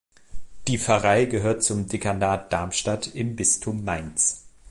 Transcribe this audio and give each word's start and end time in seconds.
Die 0.67 0.79
Pfarrei 0.79 1.25
gehört 1.25 1.61
zum 1.61 1.87
Dekanat 1.87 2.51
Darmstadt 2.51 3.05
im 3.13 3.35
Bistum 3.35 3.83
Mainz. 3.83 4.47